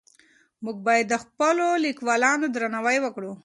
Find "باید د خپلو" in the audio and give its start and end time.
0.87-1.65